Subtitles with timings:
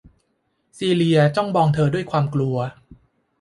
[0.77, 2.57] ซีเลียจ้องมองเธอด้วยความกลัว